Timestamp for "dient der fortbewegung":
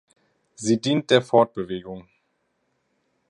0.81-2.07